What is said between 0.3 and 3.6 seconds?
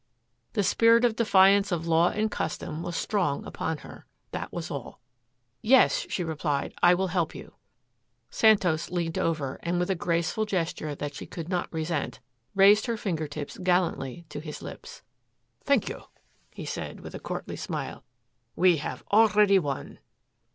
The spirit of defiance of law and custom was strong